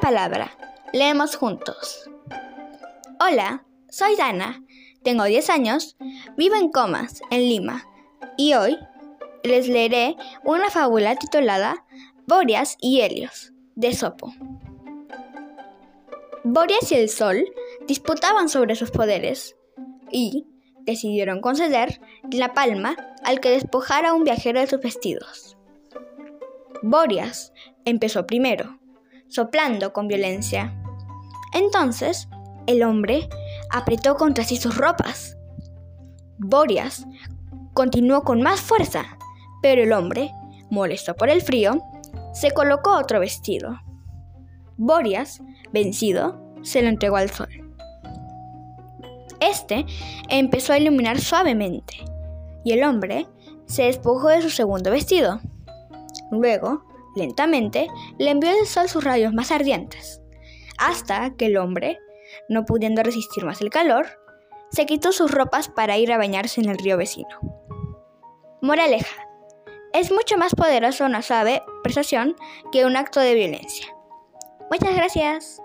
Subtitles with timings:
[0.00, 0.50] palabra.
[0.92, 2.10] Leemos juntos.
[3.20, 4.62] Hola, soy Dana.
[5.02, 5.96] Tengo 10 años,
[6.36, 7.88] vivo en Comas, en Lima,
[8.36, 8.78] y hoy
[9.42, 11.84] les leeré una fábula titulada
[12.26, 14.32] Borias y Helios, de Sopo.
[16.44, 17.44] Borias y el Sol
[17.86, 19.56] disputaban sobre sus poderes
[20.10, 20.46] y
[20.80, 25.56] decidieron conceder la palma al que despojara a un viajero de sus vestidos.
[26.82, 27.52] Borias
[27.84, 28.81] empezó primero,
[29.32, 30.74] soplando con violencia.
[31.54, 32.28] Entonces,
[32.66, 33.28] el hombre
[33.70, 35.36] apretó contra sí sus ropas.
[36.38, 37.06] Borias
[37.72, 39.04] continuó con más fuerza,
[39.62, 40.32] pero el hombre,
[40.70, 41.80] molesto por el frío,
[42.34, 43.80] se colocó otro vestido.
[44.76, 47.48] Borias, vencido, se lo entregó al sol.
[49.40, 49.86] Este
[50.28, 51.94] empezó a iluminar suavemente
[52.64, 53.26] y el hombre
[53.66, 55.40] se despojó de su segundo vestido.
[56.30, 60.20] Luego, lentamente, le envió el sol sus rayos más ardientes,
[60.78, 61.98] hasta que el hombre,
[62.48, 64.06] no pudiendo resistir más el calor,
[64.70, 67.38] se quitó sus ropas para ir a bañarse en el río vecino.
[68.62, 69.28] Moraleja.
[69.92, 72.34] Es mucho más poderoso una suave prestación
[72.70, 73.94] que un acto de violencia.
[74.70, 75.62] Muchas gracias.